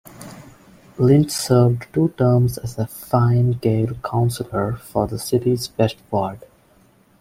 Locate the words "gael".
3.61-3.93